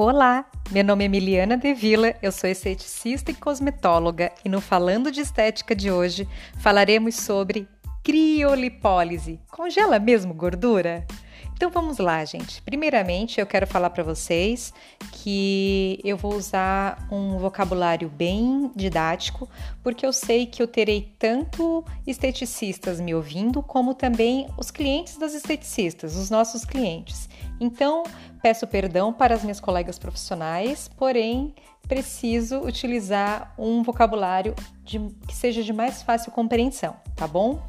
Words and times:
Olá, 0.00 0.48
meu 0.70 0.84
nome 0.84 1.02
é 1.02 1.06
Emiliana 1.06 1.56
De 1.56 1.74
Vila, 1.74 2.14
eu 2.22 2.30
sou 2.30 2.48
esteticista 2.48 3.32
e 3.32 3.34
cosmetóloga 3.34 4.30
e 4.44 4.48
no 4.48 4.60
Falando 4.60 5.10
de 5.10 5.20
Estética 5.20 5.74
de 5.74 5.90
hoje 5.90 6.24
falaremos 6.60 7.16
sobre 7.16 7.66
criolipólise. 8.04 9.40
Congela 9.50 9.98
mesmo 9.98 10.32
gordura? 10.32 11.04
Então 11.52 11.68
vamos 11.68 11.98
lá, 11.98 12.24
gente. 12.24 12.62
Primeiramente, 12.62 13.40
eu 13.40 13.46
quero 13.46 13.66
falar 13.66 13.90
para 13.90 14.04
vocês 14.04 14.72
que 15.10 16.00
eu 16.04 16.16
vou 16.16 16.36
usar 16.36 17.08
um 17.10 17.36
vocabulário 17.36 18.08
bem 18.08 18.70
didático, 18.76 19.48
porque 19.82 20.06
eu 20.06 20.12
sei 20.12 20.46
que 20.46 20.62
eu 20.62 20.68
terei 20.68 21.12
tanto 21.18 21.84
esteticistas 22.06 23.00
me 23.00 23.12
ouvindo, 23.16 23.60
como 23.60 23.92
também 23.92 24.46
os 24.56 24.70
clientes 24.70 25.16
das 25.16 25.34
esteticistas, 25.34 26.14
os 26.14 26.30
nossos 26.30 26.64
clientes. 26.64 27.28
Então, 27.60 28.04
peço 28.40 28.66
perdão 28.66 29.12
para 29.12 29.34
as 29.34 29.42
minhas 29.42 29.60
colegas 29.60 29.98
profissionais, 29.98 30.88
porém, 30.96 31.54
preciso 31.86 32.60
utilizar 32.60 33.54
um 33.58 33.82
vocabulário 33.82 34.54
de, 34.84 35.00
que 35.26 35.34
seja 35.34 35.62
de 35.62 35.72
mais 35.72 36.02
fácil 36.02 36.30
compreensão, 36.32 36.96
tá 37.16 37.26
bom? 37.26 37.60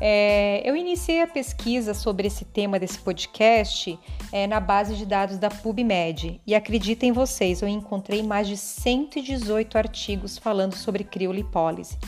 É, 0.00 0.62
eu 0.64 0.76
iniciei 0.76 1.22
a 1.22 1.26
pesquisa 1.26 1.92
sobre 1.92 2.28
esse 2.28 2.44
tema 2.44 2.78
desse 2.78 2.98
podcast 2.98 3.98
é, 4.30 4.46
na 4.46 4.60
base 4.60 4.94
de 4.94 5.04
dados 5.04 5.38
da 5.38 5.50
PubMed 5.50 6.40
e 6.46 6.54
acreditem 6.54 7.10
vocês, 7.10 7.62
eu 7.62 7.68
encontrei 7.68 8.22
mais 8.22 8.46
de 8.46 8.56
118 8.56 9.76
artigos 9.76 10.38
falando 10.38 10.74
sobre 10.74 11.02
criolipólise. 11.02 11.98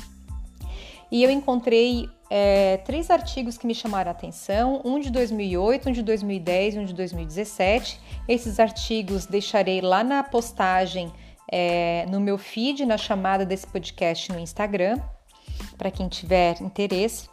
E 1.11 1.25
eu 1.25 1.31
encontrei 1.31 2.09
é, 2.33 2.77
três 2.79 3.11
artigos 3.11 3.59
que 3.59 3.67
me 3.67 3.75
chamaram 3.75 4.09
a 4.09 4.13
atenção: 4.13 4.81
um 4.85 5.01
de 5.01 5.11
2008, 5.11 5.89
um 5.89 5.93
de 5.93 6.03
2010 6.03 6.75
e 6.75 6.79
um 6.79 6.85
de 6.85 6.95
2017. 6.95 8.01
Esses 8.29 8.61
artigos 8.61 9.27
deixarei 9.27 9.81
lá 9.81 10.05
na 10.05 10.23
postagem 10.23 11.13
é, 11.51 12.07
no 12.09 12.21
meu 12.21 12.39
feed, 12.39 12.87
na 12.87 12.97
chamada 12.97 13.45
desse 13.45 13.67
podcast 13.67 14.31
no 14.31 14.39
Instagram, 14.39 15.01
para 15.77 15.91
quem 15.91 16.09
tiver 16.09 16.63
interesse. 16.63 17.29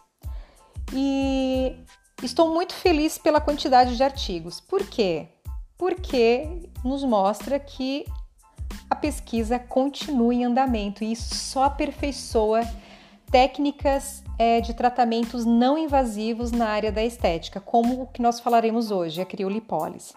E 0.92 1.76
estou 2.24 2.52
muito 2.52 2.74
feliz 2.74 3.20
pela 3.20 3.40
quantidade 3.40 3.96
de 3.96 4.02
artigos. 4.02 4.60
Por 4.60 4.84
quê? 4.88 5.28
Porque 5.78 6.72
nos 6.84 7.04
mostra 7.04 7.60
que 7.60 8.04
a 8.90 8.96
pesquisa 8.96 9.60
continua 9.60 10.34
em 10.34 10.44
andamento 10.44 11.04
e 11.04 11.12
isso 11.12 11.36
só 11.36 11.66
aperfeiçoa 11.66 12.62
técnicas 13.32 14.24
é, 14.38 14.62
de 14.62 14.74
tratamentos 14.74 15.46
não 15.46 15.78
invasivos 15.78 16.52
na 16.52 16.68
área 16.68 16.92
da 16.92 17.04
estética, 17.04 17.60
como 17.60 18.02
o 18.02 18.08
que 18.08 18.22
nós 18.22 18.40
falaremos 18.40 18.92
hoje, 18.92 19.22
a 19.22 19.26
criolipólise. 19.26 20.14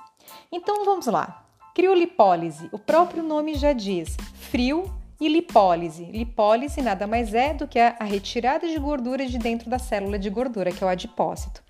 Então 0.50 0.84
vamos 0.84 1.06
lá. 1.06 1.44
Criolipólise, 1.74 2.68
o 2.72 2.78
próprio 2.78 3.22
nome 3.22 3.54
já 3.54 3.72
diz, 3.72 4.16
frio 4.34 4.84
e 5.20 5.28
lipólise. 5.28 6.04
Lipólise 6.04 6.80
nada 6.80 7.06
mais 7.06 7.34
é 7.34 7.52
do 7.52 7.68
que 7.68 7.78
a, 7.78 7.96
retirada 8.00 8.66
de 8.66 8.78
gordura 8.78 9.26
de 9.26 9.38
dentro 9.38 9.68
da 9.68 9.78
célula 9.78 10.18
de 10.18 10.30
gordura, 10.30 10.72
que 10.72 10.82
é 10.82 10.86
o 10.86 10.90
adipócito. 10.90 11.62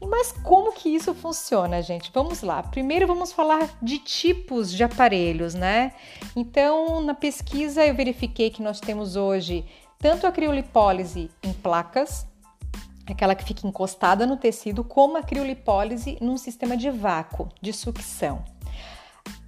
Mas 0.00 0.30
como 0.30 0.72
que 0.72 0.88
isso 0.88 1.12
funciona, 1.12 1.82
gente? 1.82 2.10
Vamos 2.14 2.42
lá. 2.42 2.62
Primeiro 2.62 3.06
vamos 3.06 3.32
falar 3.32 3.76
de 3.82 3.98
tipos 3.98 4.72
de 4.72 4.84
aparelhos, 4.84 5.54
né? 5.54 5.92
Então, 6.36 7.00
na 7.02 7.14
pesquisa 7.14 7.84
eu 7.84 7.94
verifiquei 7.94 8.48
que 8.48 8.62
nós 8.62 8.78
temos 8.78 9.16
hoje 9.16 9.64
tanto 9.98 10.26
a 10.26 10.32
criolipólise 10.32 11.30
em 11.42 11.52
placas, 11.52 12.26
aquela 13.06 13.34
que 13.34 13.44
fica 13.44 13.66
encostada 13.66 14.26
no 14.26 14.36
tecido, 14.36 14.84
como 14.84 15.16
a 15.16 15.22
criolipólise 15.22 16.18
num 16.20 16.36
sistema 16.36 16.76
de 16.76 16.90
vácuo, 16.90 17.48
de 17.60 17.72
sucção. 17.72 18.44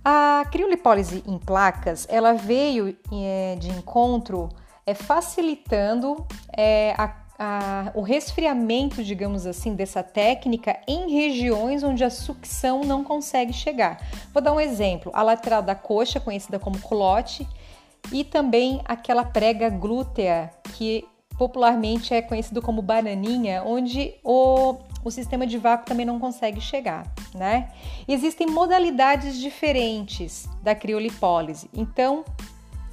A 0.05 0.45
criolipólise 0.51 1.23
em 1.27 1.39
placas, 1.39 2.07
ela 2.11 2.33
veio 2.33 2.97
é, 3.13 3.57
de 3.57 3.69
encontro 3.71 4.49
é, 4.87 4.95
facilitando 4.95 6.27
é, 6.57 6.95
a, 6.97 7.15
a, 7.39 7.93
o 7.95 8.01
resfriamento, 8.01 9.05
digamos 9.05 9.47
assim, 9.47 9.75
dessa 9.75 10.03
técnica 10.03 10.79
em 10.89 11.13
regiões 11.13 11.85
onde 11.85 12.03
a 12.03 12.11
sucção 12.11 12.81
não 12.83 13.05
consegue 13.05 13.53
chegar. 13.53 14.01
Vou 14.33 14.43
dar 14.43 14.53
um 14.53 14.61
exemplo: 14.61 15.13
a 15.15 15.23
lateral 15.23 15.63
da 15.63 15.75
coxa, 15.75 16.19
conhecida 16.19 16.59
como 16.59 16.81
culote, 16.81 17.47
e 18.13 18.25
também 18.25 18.81
aquela 18.85 19.25
prega 19.25 19.69
glútea, 19.69 20.51
que 20.75 21.07
popularmente 21.39 22.13
é 22.13 22.21
conhecido 22.21 22.61
como 22.61 22.83
bananinha, 22.83 23.63
onde 23.65 24.15
o 24.23 24.77
o 25.05 25.11
sistema 25.11 25.47
de 25.47 25.57
vácuo 25.57 25.87
também 25.87 26.05
não 26.05 26.19
consegue 26.19 26.61
chegar, 26.61 27.07
né? 27.35 27.71
Existem 28.07 28.47
modalidades 28.47 29.39
diferentes 29.39 30.49
da 30.63 30.75
criolipólise. 30.75 31.71
Então, 31.73 32.25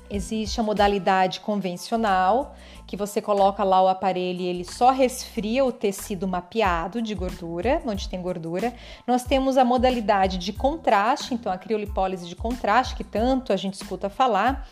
existe 0.09 0.59
a 0.59 0.63
modalidade 0.63 1.39
convencional, 1.39 2.55
que 2.85 2.95
você 2.95 3.21
coloca 3.21 3.63
lá 3.63 3.81
o 3.81 3.87
aparelho 3.87 4.41
e 4.41 4.47
ele 4.47 4.63
só 4.63 4.91
resfria 4.91 5.65
o 5.65 5.71
tecido 5.71 6.27
mapeado 6.27 7.01
de 7.01 7.13
gordura, 7.13 7.81
onde 7.85 8.07
tem 8.07 8.21
gordura. 8.21 8.73
Nós 9.05 9.23
temos 9.23 9.57
a 9.57 9.65
modalidade 9.65 10.37
de 10.37 10.53
contraste, 10.53 11.33
então 11.33 11.51
a 11.51 11.57
criolipólise 11.57 12.27
de 12.27 12.35
contraste, 12.35 12.95
que 12.95 13.03
tanto 13.03 13.51
a 13.51 13.57
gente 13.57 13.73
escuta 13.73 14.09
falar, 14.09 14.67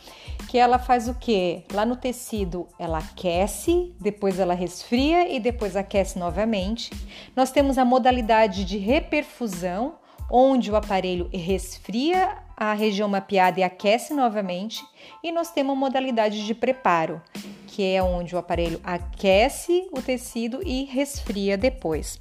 que 0.48 0.58
ela 0.58 0.80
faz 0.80 1.08
o 1.10 1.14
que? 1.14 1.64
Lá 1.74 1.86
no 1.86 1.96
tecido 1.96 2.68
ela 2.80 3.00
aquece, 3.00 3.94
depois 4.00 4.40
ela 4.40 4.54
resfria 4.54 5.30
e 5.34 5.40
depois 5.40 5.76
aquece 5.76 6.18
novamente. 6.18 6.92
Nós 7.36 7.52
temos 7.52 7.78
a 7.78 7.84
modalidade 7.84 8.64
de 8.64 8.78
reperfusão, 8.78 9.96
onde 10.32 10.72
o 10.72 10.76
aparelho 10.76 11.30
resfria 11.34 12.45
a 12.56 12.74
região 12.74 13.08
mapeada 13.08 13.60
e 13.60 13.64
aquece 13.64 14.14
novamente. 14.14 14.84
E 15.24 15.32
nós 15.32 15.52
temos 15.52 15.78
modalidade 15.78 16.46
de 16.46 16.54
preparo, 16.54 17.22
que 17.68 17.84
é 17.84 18.02
onde 18.02 18.36
o 18.36 18.38
aparelho 18.38 18.80
aquece 18.84 19.88
o 19.92 20.02
tecido 20.02 20.62
e 20.66 20.86
resfria 20.86 21.58
depois. 21.58 22.20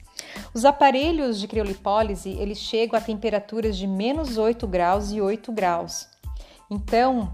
Os 0.52 0.64
aparelhos 0.64 1.40
de 1.40 1.48
criolipólise, 1.48 2.30
eles 2.30 2.58
chegam 2.58 2.98
a 2.98 3.02
temperaturas 3.02 3.76
de 3.76 3.86
menos 3.86 4.38
8 4.38 4.66
graus 4.66 5.12
e 5.12 5.20
8 5.20 5.52
graus. 5.52 6.08
Então, 6.70 7.32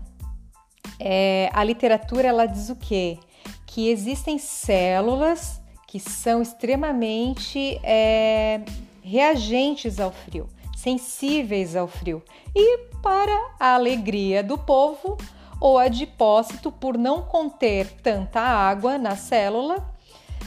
é, 0.98 1.48
a 1.52 1.62
literatura 1.64 2.28
ela 2.28 2.46
diz 2.46 2.68
o 2.68 2.76
quê? 2.76 3.18
Que 3.66 3.88
existem 3.88 4.38
células 4.38 5.60
que 5.86 5.98
são 5.98 6.40
extremamente 6.40 7.80
é, 7.82 8.60
reagentes 9.02 9.98
ao 9.98 10.12
frio, 10.12 10.48
sensíveis 10.80 11.76
ao 11.76 11.86
frio. 11.86 12.22
E 12.54 12.78
para 13.02 13.54
a 13.58 13.74
alegria 13.74 14.42
do 14.42 14.56
povo, 14.56 15.18
o 15.60 15.76
adipócito, 15.76 16.72
por 16.72 16.96
não 16.96 17.20
conter 17.22 17.86
tanta 18.02 18.40
água 18.40 18.96
na 18.96 19.14
célula, 19.14 19.86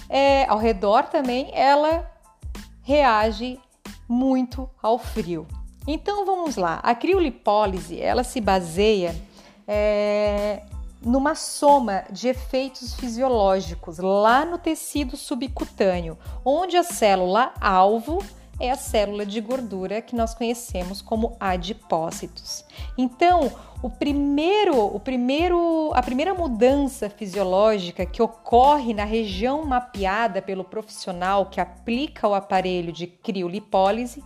é, 0.10 0.46
ao 0.46 0.58
redor 0.58 1.04
também, 1.04 1.52
ela 1.54 2.12
reage 2.82 3.60
muito 4.10 4.68
ao 4.82 4.98
frio. 4.98 5.48
Então 5.88 6.26
vamos 6.26 6.56
lá, 6.56 6.80
a 6.82 6.96
criolipólise 6.96 8.02
ela 8.02 8.24
se 8.24 8.42
baseia 8.42 9.16
é, 9.68 10.64
numa 11.02 11.36
soma 11.36 12.06
de 12.10 12.30
efeitos 12.30 12.96
fisiológicos 12.96 14.00
lá 14.00 14.46
no 14.46 14.58
tecido 14.58 15.16
subcutâneo, 15.16 16.18
onde 16.44 16.76
a 16.76 16.84
célula 16.84 17.54
alvo 17.60 18.24
é 18.66 18.72
a 18.72 18.76
célula 18.76 19.26
de 19.26 19.42
gordura 19.42 20.02
que 20.02 20.16
nós 20.16 20.34
conhecemos 20.34 21.02
como 21.02 21.36
adipócitos. 21.40 22.64
Então, 22.98 23.52
o 23.82 23.90
primeiro, 23.90 24.78
o 24.78 25.00
primeiro, 25.00 25.92
a 25.94 26.02
primeira 26.02 26.34
mudança 26.34 27.10
fisiológica 27.10 28.06
que 28.06 28.22
ocorre 28.22 28.94
na 28.94 29.04
região 29.04 29.66
mapeada 29.66 30.42
pelo 30.42 30.64
profissional 30.64 31.48
que 31.48 31.60
aplica 31.60 32.28
o 32.28 32.34
aparelho 32.34 32.94
de 32.94 33.06
criolipólise 33.06 34.24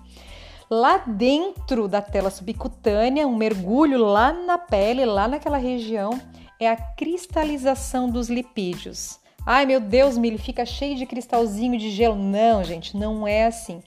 lá 0.69 0.97
dentro 0.99 1.87
da 1.87 2.01
tela 2.01 2.29
subcutânea, 2.29 3.27
um 3.27 3.35
mergulho 3.35 3.97
lá 4.05 4.31
na 4.31 4.57
pele, 4.57 5.05
lá 5.05 5.27
naquela 5.27 5.57
região, 5.57 6.11
é 6.59 6.69
a 6.69 6.75
cristalização 6.75 8.09
dos 8.09 8.29
lipídios. 8.29 9.19
Ai 9.45 9.65
meu 9.65 9.79
Deus, 9.79 10.17
Mili, 10.17 10.37
fica 10.37 10.65
cheio 10.65 10.97
de 10.97 11.05
cristalzinho 11.05 11.79
de 11.79 11.89
gelo. 11.89 12.15
Não, 12.15 12.63
gente, 12.63 12.97
não 12.97 13.25
é 13.25 13.45
assim. 13.45 13.81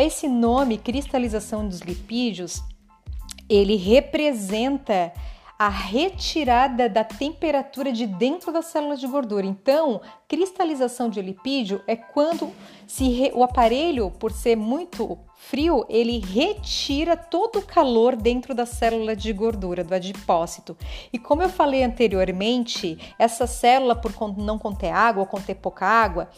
Esse 0.00 0.26
nome, 0.28 0.78
cristalização 0.78 1.68
dos 1.68 1.80
lipídios, 1.80 2.62
ele 3.48 3.76
representa 3.76 5.12
a 5.58 5.68
retirada 5.68 6.88
da 6.88 7.04
temperatura 7.04 7.92
de 7.92 8.06
dentro 8.06 8.50
das 8.50 8.64
células 8.64 8.98
de 8.98 9.06
gordura. 9.06 9.44
Então, 9.44 10.00
cristalização 10.26 11.10
de 11.10 11.20
lipídio 11.20 11.82
é 11.86 11.94
quando 11.96 12.50
re... 12.98 13.30
o 13.34 13.44
aparelho, 13.44 14.10
por 14.10 14.32
ser 14.32 14.56
muito 14.56 15.18
frio, 15.36 15.84
ele 15.86 16.18
retira 16.18 17.14
todo 17.14 17.58
o 17.58 17.62
calor 17.62 18.16
dentro 18.16 18.54
da 18.54 18.64
célula 18.64 19.14
de 19.14 19.30
gordura, 19.34 19.84
do 19.84 19.94
adipócito. 19.94 20.74
E 21.12 21.18
como 21.18 21.42
eu 21.42 21.50
falei 21.50 21.84
anteriormente, 21.84 22.98
essa 23.18 23.46
célula, 23.46 23.94
por 23.94 24.14
não 24.38 24.58
conter 24.58 24.92
água 24.92 25.20
ou 25.20 25.26
conter 25.26 25.56
pouca 25.56 25.84
água, 25.84 26.30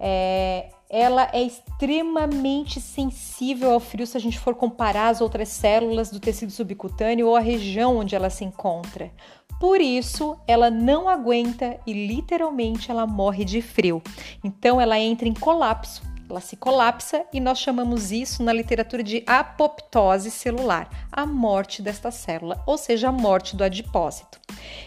é, 0.00 0.70
ela 0.96 1.28
é 1.32 1.42
extremamente 1.42 2.80
sensível 2.80 3.72
ao 3.72 3.80
frio 3.80 4.06
se 4.06 4.16
a 4.16 4.20
gente 4.20 4.38
for 4.38 4.54
comparar 4.54 5.08
as 5.08 5.20
outras 5.20 5.48
células 5.48 6.08
do 6.08 6.20
tecido 6.20 6.52
subcutâneo 6.52 7.26
ou 7.26 7.34
a 7.34 7.40
região 7.40 7.96
onde 7.96 8.14
ela 8.14 8.30
se 8.30 8.44
encontra. 8.44 9.10
Por 9.58 9.80
isso, 9.80 10.38
ela 10.46 10.70
não 10.70 11.08
aguenta 11.08 11.80
e 11.84 11.92
literalmente 12.06 12.92
ela 12.92 13.08
morre 13.08 13.44
de 13.44 13.60
frio. 13.60 14.00
Então, 14.44 14.80
ela 14.80 14.96
entra 14.96 15.26
em 15.26 15.34
colapso 15.34 16.13
ela 16.28 16.40
se 16.40 16.56
colapsa 16.56 17.24
e 17.32 17.40
nós 17.40 17.58
chamamos 17.58 18.10
isso 18.10 18.42
na 18.42 18.52
literatura 18.52 19.02
de 19.02 19.22
apoptose 19.26 20.30
celular, 20.30 20.88
a 21.12 21.26
morte 21.26 21.82
desta 21.82 22.10
célula, 22.10 22.62
ou 22.66 22.78
seja, 22.78 23.08
a 23.08 23.12
morte 23.12 23.54
do 23.54 23.62
adipócito. 23.62 24.40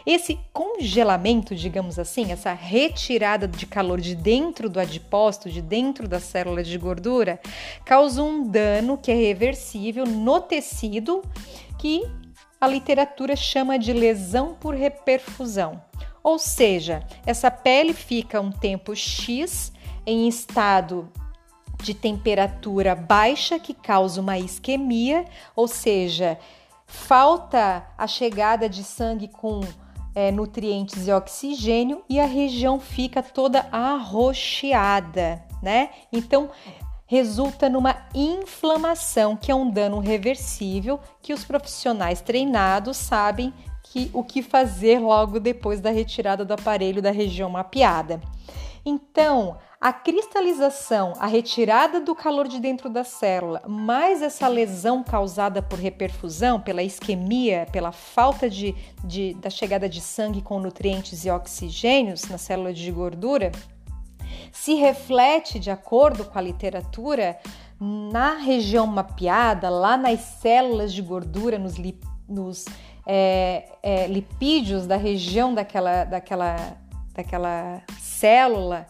Esse 0.05 0.39
congelamento, 0.51 1.55
digamos 1.55 1.99
assim, 1.99 2.31
essa 2.31 2.53
retirada 2.53 3.47
de 3.47 3.65
calor 3.65 4.01
de 4.01 4.15
dentro 4.15 4.69
do 4.69 4.79
adipócito, 4.79 5.49
de 5.49 5.61
dentro 5.61 6.07
da 6.07 6.19
célula 6.19 6.63
de 6.63 6.77
gordura, 6.77 7.39
causa 7.85 8.23
um 8.23 8.47
dano 8.47 8.97
que 8.97 9.11
é 9.11 9.15
reversível 9.15 10.05
no 10.05 10.41
tecido 10.41 11.21
que 11.77 12.01
a 12.59 12.67
literatura 12.67 13.35
chama 13.35 13.77
de 13.77 13.93
lesão 13.93 14.55
por 14.59 14.73
reperfusão. 14.73 15.81
Ou 16.23 16.39
seja, 16.39 17.05
essa 17.25 17.51
pele 17.51 17.93
fica 17.93 18.41
um 18.41 18.51
tempo 18.51 18.95
X 18.95 19.71
em 20.05 20.27
estado 20.27 21.09
de 21.81 21.93
temperatura 21.93 22.95
baixa 22.95 23.59
que 23.59 23.73
causa 23.73 24.19
uma 24.19 24.37
isquemia, 24.37 25.25
ou 25.55 25.67
seja, 25.67 26.37
falta 26.85 27.85
a 27.97 28.07
chegada 28.07 28.67
de 28.67 28.83
sangue 28.83 29.27
com 29.27 29.61
é, 30.15 30.31
nutrientes 30.31 31.07
e 31.07 31.11
oxigênio 31.11 32.03
e 32.09 32.19
a 32.19 32.25
região 32.25 32.79
fica 32.79 33.21
toda 33.21 33.67
arroxeada, 33.71 35.43
né? 35.61 35.91
Então 36.11 36.49
resulta 37.05 37.69
numa 37.69 37.95
inflamação, 38.13 39.37
que 39.37 39.51
é 39.51 39.55
um 39.55 39.69
dano 39.69 39.99
reversível 39.99 40.99
que 41.21 41.33
os 41.33 41.45
profissionais 41.45 42.19
treinados 42.19 42.97
sabem 42.97 43.53
que 43.83 44.09
o 44.13 44.23
que 44.23 44.41
fazer 44.41 44.99
logo 44.99 45.39
depois 45.39 45.79
da 45.79 45.89
retirada 45.89 46.43
do 46.43 46.53
aparelho 46.53 47.01
da 47.01 47.11
região 47.11 47.49
mapeada. 47.49 48.19
Então, 48.89 49.57
a 49.81 49.91
cristalização, 49.91 51.11
a 51.19 51.27
retirada 51.27 51.99
do 51.99 52.15
calor 52.15 52.47
de 52.47 52.57
dentro 52.57 52.89
da 52.89 53.03
célula, 53.03 53.61
mais 53.67 54.21
essa 54.21 54.47
lesão 54.47 55.03
causada 55.03 55.61
por 55.61 55.77
reperfusão, 55.77 56.57
pela 56.57 56.81
isquemia, 56.81 57.67
pela 57.69 57.91
falta 57.91 58.49
de, 58.49 58.73
de, 59.03 59.33
da 59.33 59.49
chegada 59.49 59.89
de 59.89 59.99
sangue 59.99 60.41
com 60.41 60.57
nutrientes 60.57 61.25
e 61.25 61.29
oxigênios 61.29 62.29
na 62.29 62.37
célula 62.37 62.73
de 62.73 62.89
gordura, 62.89 63.51
se 64.53 64.75
reflete, 64.75 65.59
de 65.59 65.69
acordo 65.69 66.23
com 66.23 66.39
a 66.39 66.41
literatura, 66.41 67.37
na 67.77 68.37
região 68.37 68.87
mapeada, 68.87 69.69
lá 69.69 69.97
nas 69.97 70.21
células 70.21 70.93
de 70.93 71.01
gordura, 71.01 71.59
nos, 71.59 71.75
nos 72.25 72.63
é, 73.05 73.69
é, 73.83 74.07
lipídios 74.07 74.87
da 74.87 74.95
região 74.95 75.53
daquela, 75.53 76.05
daquela, 76.05 76.77
daquela 77.17 77.81
célula 77.99 78.87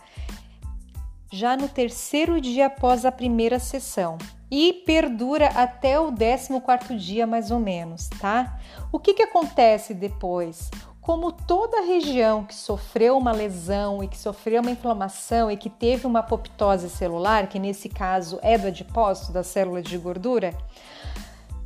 já 1.31 1.57
no 1.57 1.67
terceiro 1.67 2.39
dia 2.39 2.67
após 2.67 3.05
a 3.05 3.11
primeira 3.11 3.57
sessão 3.57 4.17
e 4.51 4.73
perdura 4.85 5.47
até 5.47 5.99
o 5.99 6.11
14 6.11 6.95
dia 6.95 7.25
mais 7.25 7.51
ou 7.51 7.59
menos, 7.59 8.09
tá? 8.19 8.59
O 8.91 8.99
que, 8.99 9.13
que 9.13 9.23
acontece 9.23 9.93
depois? 9.93 10.69
Como 11.01 11.31
toda 11.31 11.85
região 11.85 12.43
que 12.43 12.55
sofreu 12.55 13.17
uma 13.17 13.31
lesão 13.31 14.03
e 14.03 14.07
que 14.07 14.17
sofreu 14.17 14.61
uma 14.61 14.71
inflamação 14.71 15.49
e 15.49 15.55
que 15.55 15.69
teve 15.69 16.05
uma 16.05 16.19
apoptose 16.19 16.89
celular, 16.89 17.47
que 17.47 17.59
nesse 17.59 17.87
caso 17.87 18.39
é 18.41 18.57
do 18.57 18.67
adipócito, 18.67 19.31
da 19.31 19.43
célula 19.43 19.81
de 19.81 19.97
gordura, 19.97 20.53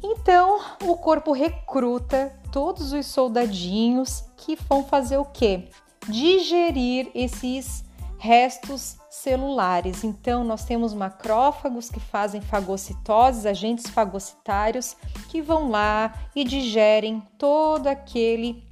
então 0.03 0.59
o 0.83 0.95
corpo 0.95 1.31
recruta 1.31 2.33
todos 2.51 2.93
os 2.93 3.05
soldadinhos 3.05 4.23
que 4.37 4.55
vão 4.67 4.83
fazer 4.83 5.17
o 5.17 5.25
quê? 5.25 5.69
Digerir 6.07 7.09
esses 7.13 7.83
restos 8.17 8.97
celulares. 9.09 10.03
Então, 10.03 10.43
nós 10.43 10.63
temos 10.63 10.93
macrófagos 10.93 11.89
que 11.89 11.99
fazem 11.99 12.39
fagocitoses, 12.39 13.45
agentes 13.45 13.89
fagocitários, 13.89 14.95
que 15.29 15.41
vão 15.41 15.69
lá 15.69 16.13
e 16.35 16.43
digerem 16.43 17.21
todo 17.37 17.87
aquele 17.87 18.63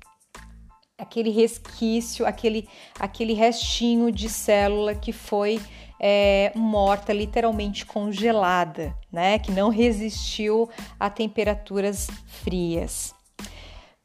aquele 1.00 1.30
resquício, 1.30 2.26
aquele, 2.28 2.68
aquele 3.00 3.34
restinho 3.34 4.12
de 4.12 4.28
célula 4.28 4.94
que 4.94 5.14
foi 5.14 5.60
é, 6.00 6.52
morta, 6.56 7.12
literalmente 7.12 7.86
congelada, 7.86 8.96
né? 9.12 9.40
Que 9.40 9.52
não 9.52 9.70
resistiu 9.70 10.70
a 11.00 11.10
temperaturas 11.10 12.08
frias. 12.44 13.16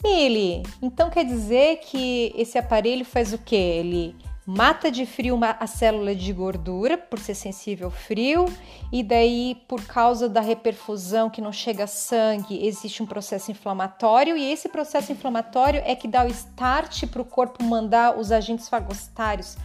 Mili, 0.05 0.63
então 0.83 1.09
quer 1.09 1.25
dizer 1.25 1.79
que 1.79 2.31
esse 2.37 2.59
aparelho 2.59 3.07
faz 3.07 3.33
o 3.33 3.39
que? 3.39 3.57
Ele 3.57 4.15
mata 4.47 4.91
de 4.91 5.07
frio 5.07 5.35
uma, 5.35 5.57
a 5.59 5.67
célula 5.67 6.15
de 6.15 6.31
gordura 6.31 6.99
por 6.99 7.19
ser 7.19 7.35
sensível 7.35 7.87
ao 7.87 7.91
frio, 7.91 8.45
e 8.93 9.03
daí, 9.03 9.57
por 9.67 9.83
causa 9.87 10.29
da 10.29 10.43
reperfusão 10.43 11.31
que 11.31 11.41
não 11.41 11.51
chega 11.51 11.87
sangue, 11.87 12.67
existe 12.67 13.03
um 13.03 13.07
processo 13.07 13.51
inflamatório, 13.51 14.37
e 14.37 14.53
esse 14.53 14.69
processo 14.69 15.11
inflamatório 15.11 15.81
é 15.87 15.97
que 15.97 16.07
dá 16.07 16.23
o 16.23 16.29
start 16.29 17.07
para 17.07 17.23
o 17.23 17.25
corpo 17.25 17.65
mandar 17.65 18.19
os 18.19 18.31
agentes 18.31 18.69
fagocitários 18.69 19.57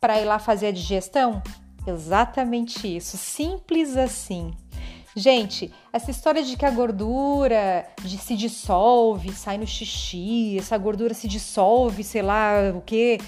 para 0.00 0.20
ir 0.20 0.24
lá 0.24 0.38
fazer 0.38 0.68
a 0.68 0.72
digestão? 0.72 1.42
Exatamente 1.84 2.96
isso, 2.96 3.16
simples 3.16 3.96
assim. 3.96 4.54
Gente, 5.18 5.74
essa 5.92 6.12
história 6.12 6.44
de 6.44 6.56
que 6.56 6.64
a 6.64 6.70
gordura 6.70 7.84
de, 8.04 8.16
se 8.18 8.36
dissolve, 8.36 9.32
sai 9.32 9.58
no 9.58 9.66
xixi, 9.66 10.56
essa 10.56 10.78
gordura 10.78 11.12
se 11.12 11.26
dissolve, 11.26 12.04
sei 12.04 12.22
lá 12.22 12.52
o 12.72 12.80
que, 12.80 13.18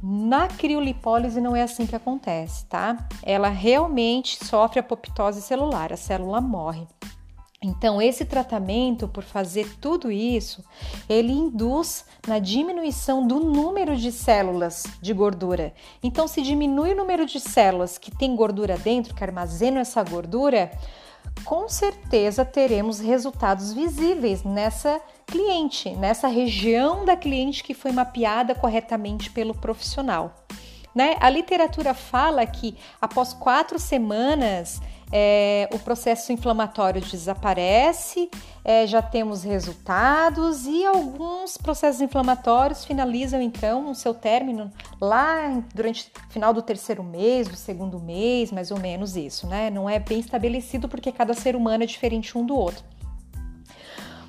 na 0.00 0.46
criolipólise 0.46 1.40
não 1.40 1.56
é 1.56 1.62
assim 1.62 1.86
que 1.86 1.96
acontece, 1.96 2.66
tá? 2.66 3.08
Ela 3.20 3.48
realmente 3.48 4.38
sofre 4.44 4.78
apoptose 4.78 5.42
celular, 5.42 5.92
a 5.92 5.96
célula 5.96 6.40
morre. 6.40 6.86
Então, 7.60 8.00
esse 8.00 8.24
tratamento, 8.24 9.08
por 9.08 9.24
fazer 9.24 9.68
tudo 9.80 10.12
isso, 10.12 10.64
ele 11.08 11.32
induz 11.32 12.04
na 12.28 12.38
diminuição 12.38 13.26
do 13.26 13.40
número 13.40 13.96
de 13.96 14.12
células 14.12 14.84
de 15.02 15.12
gordura. 15.12 15.74
Então, 16.00 16.28
se 16.28 16.40
diminui 16.40 16.92
o 16.92 16.96
número 16.96 17.26
de 17.26 17.40
células 17.40 17.98
que 17.98 18.16
tem 18.16 18.36
gordura 18.36 18.78
dentro, 18.78 19.12
que 19.12 19.24
armazenam 19.24 19.80
essa 19.80 20.04
gordura, 20.04 20.70
com 21.44 21.68
certeza 21.68 22.44
teremos 22.44 23.00
resultados 23.00 23.72
visíveis 23.72 24.42
nessa 24.42 25.00
cliente, 25.26 25.90
nessa 25.90 26.28
região 26.28 27.04
da 27.04 27.16
cliente 27.16 27.62
que 27.62 27.74
foi 27.74 27.92
mapeada 27.92 28.54
corretamente 28.54 29.30
pelo 29.30 29.54
profissional. 29.54 30.34
Né? 30.94 31.16
A 31.20 31.28
literatura 31.28 31.94
fala 31.94 32.44
que 32.46 32.76
após 33.00 33.32
quatro 33.32 33.78
semanas 33.78 34.80
é, 35.10 35.68
o 35.72 35.78
processo 35.78 36.32
inflamatório 36.32 37.00
desaparece, 37.00 38.30
é, 38.64 38.86
já 38.86 39.00
temos 39.00 39.42
resultados 39.42 40.66
e 40.66 40.84
alguns 40.84 41.56
processos 41.56 42.02
inflamatórios 42.02 42.84
finalizam 42.84 43.40
então 43.40 43.90
o 43.90 43.94
seu 43.94 44.12
término 44.12 44.70
lá 45.00 45.62
durante 45.74 46.12
o 46.28 46.32
final 46.32 46.52
do 46.52 46.60
terceiro 46.60 47.02
mês, 47.02 47.48
do 47.48 47.56
segundo 47.56 47.98
mês, 47.98 48.52
mais 48.52 48.70
ou 48.70 48.78
menos 48.78 49.16
isso, 49.16 49.46
né? 49.46 49.70
Não 49.70 49.88
é 49.88 49.98
bem 49.98 50.20
estabelecido 50.20 50.88
porque 50.88 51.10
cada 51.10 51.32
ser 51.32 51.56
humano 51.56 51.84
é 51.84 51.86
diferente 51.86 52.36
um 52.36 52.44
do 52.44 52.54
outro. 52.54 52.84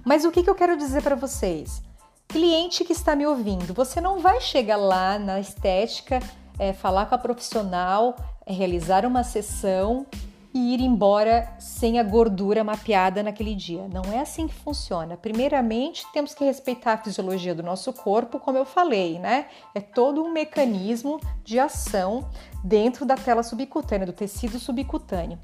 Mas 0.06 0.24
o 0.24 0.32
que, 0.32 0.42
que 0.42 0.50
eu 0.50 0.56
quero 0.56 0.78
dizer 0.78 1.04
para 1.04 1.16
vocês? 1.16 1.82
Cliente 2.28 2.86
que 2.86 2.94
está 2.94 3.16
me 3.16 3.26
ouvindo, 3.26 3.74
você 3.74 4.00
não 4.00 4.20
vai 4.20 4.40
chegar 4.40 4.78
lá 4.78 5.20
na 5.20 5.40
estética, 5.40 6.22
é, 6.58 6.72
falar 6.72 7.08
com 7.08 7.16
a 7.16 7.18
profissional, 7.18 8.16
realizar 8.48 9.06
uma 9.06 9.24
sessão 9.24 10.06
e 10.54 10.74
ir 10.74 10.82
embora 10.82 11.54
sem 11.60 12.00
a 12.00 12.04
gordura 12.04 12.64
mapeada 12.64 13.22
naquele 13.22 13.54
dia. 13.54 13.88
Não 13.88 14.02
é 14.12 14.20
assim 14.20 14.48
que 14.48 14.54
funciona. 14.54 15.16
Primeiramente, 15.16 16.06
temos 16.12 16.34
que 16.34 16.44
respeitar 16.44 16.94
a 16.94 16.98
fisiologia 16.98 17.54
do 17.54 17.62
nosso 17.62 17.94
corpo, 17.94 18.40
como 18.40 18.58
eu 18.58 18.66
falei, 18.66 19.20
né? 19.20 19.46
É 19.76 19.80
todo 19.80 20.24
um 20.24 20.32
mecanismo 20.32 21.20
de 21.44 21.60
ação 21.60 22.28
dentro 22.64 23.06
da 23.06 23.16
tela 23.16 23.44
subcutânea, 23.44 24.08
do 24.08 24.14
tecido 24.14 24.60
subcutâneo. 24.60 25.38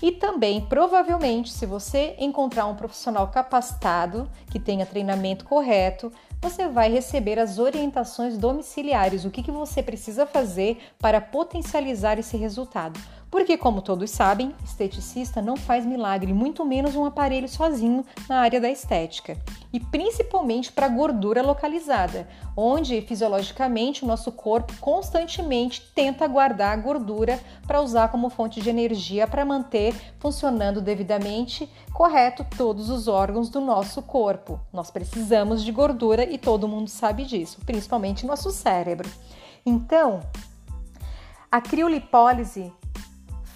E 0.00 0.12
também, 0.12 0.60
provavelmente, 0.60 1.52
se 1.52 1.66
você 1.66 2.14
encontrar 2.18 2.66
um 2.66 2.76
profissional 2.76 3.28
capacitado 3.28 4.30
que 4.50 4.60
tenha 4.60 4.86
treinamento 4.86 5.44
correto, 5.44 6.12
você 6.40 6.68
vai 6.68 6.90
receber 6.90 7.38
as 7.38 7.58
orientações 7.58 8.38
domiciliares, 8.38 9.24
o 9.24 9.30
que, 9.30 9.42
que 9.42 9.50
você 9.50 9.82
precisa 9.82 10.24
fazer 10.24 10.78
para 10.98 11.20
potencializar 11.20 12.18
esse 12.18 12.36
resultado 12.36 12.98
Porque, 13.32 13.56
como 13.56 13.80
todos 13.80 14.10
sabem, 14.10 14.54
esteticista 14.62 15.40
não 15.40 15.56
faz 15.56 15.86
milagre, 15.86 16.34
muito 16.34 16.66
menos 16.66 16.94
um 16.94 17.06
aparelho 17.06 17.48
sozinho 17.48 18.04
na 18.28 18.40
área 18.40 18.60
da 18.60 18.68
estética. 18.68 19.38
E 19.72 19.80
principalmente 19.80 20.70
para 20.70 20.86
gordura 20.86 21.40
localizada, 21.40 22.28
onde 22.54 23.00
fisiologicamente 23.00 24.04
o 24.04 24.06
nosso 24.06 24.30
corpo 24.32 24.74
constantemente 24.78 25.80
tenta 25.94 26.28
guardar 26.28 26.74
a 26.74 26.80
gordura 26.80 27.40
para 27.66 27.80
usar 27.80 28.08
como 28.08 28.28
fonte 28.28 28.60
de 28.60 28.68
energia 28.68 29.26
para 29.26 29.46
manter 29.46 29.94
funcionando 30.18 30.82
devidamente 30.82 31.66
correto 31.90 32.44
todos 32.58 32.90
os 32.90 33.08
órgãos 33.08 33.48
do 33.48 33.62
nosso 33.62 34.02
corpo. 34.02 34.60
Nós 34.70 34.90
precisamos 34.90 35.64
de 35.64 35.72
gordura 35.72 36.22
e 36.22 36.36
todo 36.36 36.68
mundo 36.68 36.90
sabe 36.90 37.24
disso, 37.24 37.62
principalmente 37.64 38.26
nosso 38.26 38.50
cérebro. 38.50 39.08
Então, 39.64 40.20
a 41.50 41.62
criolipólise 41.62 42.70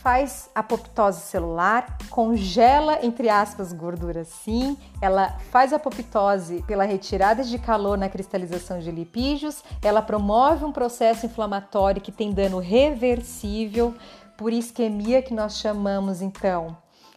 faz 0.06 0.48
apoptose 0.54 1.22
celular, 1.22 1.98
congela, 2.10 3.04
entre 3.04 3.28
aspas, 3.28 3.72
gordura 3.72 4.22
sim, 4.22 4.78
ela 5.00 5.30
faz 5.50 5.72
apoptose 5.72 6.62
pela 6.62 6.84
retirada 6.84 7.42
de 7.42 7.58
calor 7.58 7.98
na 7.98 8.08
cristalização 8.08 8.78
de 8.78 8.88
lipídios, 8.92 9.64
ela 9.82 10.00
promove 10.00 10.64
um 10.64 10.70
processo 10.70 11.26
inflamatório 11.26 12.00
que 12.00 12.12
tem 12.12 12.30
dano 12.30 12.60
reversível 12.60 13.92
por 14.36 14.52
isquemia, 14.52 15.22
que 15.22 15.34
nós 15.34 15.58
chamamos 15.58 16.22
então 16.22 16.76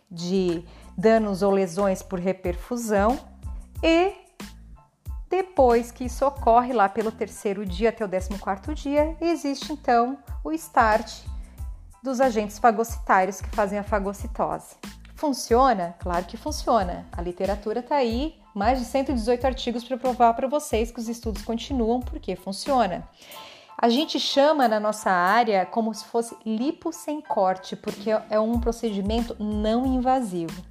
de 0.10 0.66
danos 0.98 1.44
ou 1.44 1.52
lesões 1.52 2.02
por 2.02 2.18
reperfusão, 2.18 3.20
e 3.84 4.14
depois 5.30 5.92
que 5.92 6.06
isso 6.06 6.26
ocorre 6.26 6.74
lá 6.74 6.90
pelo 6.90 7.12
terceiro 7.12 7.64
dia 7.68 7.90
até 7.90 8.04
o 8.04 8.08
décimo 8.08 8.40
quarto 8.40 8.74
dia, 8.74 9.16
existe 9.22 9.72
então 9.72 10.18
o 10.44 10.52
start 10.52 11.29
dos 12.04 12.22
agentes 12.22 12.60
fagocitários 12.60 13.42
que 13.42 13.50
fazem 13.50 13.78
a 13.78 13.84
fagocitose. 13.84 14.76
Funciona? 15.16 15.96
Claro 16.00 16.26
que 16.26 16.38
funciona. 16.38 17.06
A 17.12 17.22
literatura 17.22 17.82
está 17.82 17.96
aí, 17.96 18.40
mais 18.56 18.80
de 18.80 18.86
118 18.86 19.46
artigos 19.46 19.84
para 19.84 19.98
provar 19.98 20.34
para 20.34 20.48
vocês 20.48 20.92
que 20.92 21.00
os 21.00 21.10
estudos 21.10 21.42
continuam 21.42 22.00
porque 22.00 22.36
funciona. 22.36 23.08
A 23.78 23.88
gente 23.88 24.20
chama 24.20 24.68
na 24.68 24.80
nossa 24.80 25.10
área 25.10 25.66
como 25.66 25.94
se 25.94 26.06
fosse 26.06 26.36
lipo 26.46 26.92
sem 26.92 27.22
corte, 27.22 27.76
porque 27.76 28.10
é 28.30 28.40
um 28.40 28.60
procedimento 28.60 29.36
não 29.40 29.86
invasivo. 29.86 30.62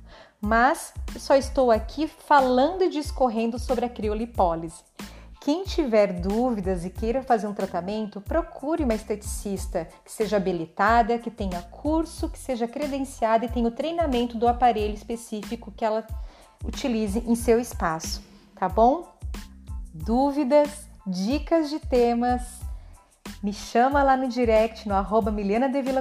Mas 0.40 0.92
só 1.18 1.34
estou 1.34 1.70
aqui 1.70 2.06
falando 2.06 2.82
e 2.82 2.90
discorrendo 2.90 3.58
sobre 3.58 3.86
a 3.86 3.88
criolipólise. 3.88 4.84
Quem 5.40 5.64
tiver 5.64 6.20
dúvidas 6.20 6.84
e 6.84 6.90
queira 6.90 7.22
fazer 7.22 7.46
um 7.46 7.54
tratamento, 7.54 8.20
procure 8.20 8.84
uma 8.84 8.94
esteticista 8.94 9.88
que 10.04 10.10
seja 10.10 10.36
habilitada, 10.36 11.18
que 11.18 11.30
tenha 11.30 11.62
curso, 11.62 12.28
que 12.28 12.38
seja 12.38 12.66
credenciada 12.66 13.44
e 13.44 13.48
tenha 13.48 13.68
o 13.68 13.72
treinamento 13.72 14.36
do 14.36 14.48
aparelho 14.48 14.94
específico 14.94 15.72
que 15.74 15.84
ela 15.84 16.06
utilize 16.64 17.20
em 17.20 17.34
seu 17.34 17.60
espaço, 17.60 18.22
tá 18.56 18.68
bom? 18.68 19.16
Dúvidas, 19.94 20.88
dicas 21.06 21.70
de 21.70 21.78
temas, 21.78 22.60
me 23.42 23.52
chama 23.52 24.02
lá 24.02 24.16
no 24.16 24.28
direct 24.28 24.88
no 24.88 24.94
arroba 24.94 25.32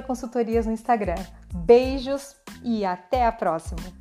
Consultorias 0.06 0.66
no 0.66 0.72
Instagram. 0.72 1.14
Beijos 1.54 2.34
e 2.64 2.84
até 2.84 3.24
a 3.24 3.32
próxima! 3.32 3.97